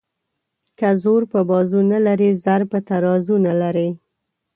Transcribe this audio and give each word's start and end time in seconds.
ـ 0.39 0.77
که 0.79 0.89
زور 1.03 1.21
په 1.31 1.39
بازو 1.49 1.79
نه 1.91 1.99
لري 2.05 2.29
زر 2.43 2.61
په 2.71 2.79
ترازو 2.87 3.35
نه 3.47 3.53
لري. 3.61 3.89